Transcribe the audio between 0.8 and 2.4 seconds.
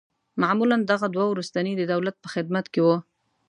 دغه دوه وروستني د دولت په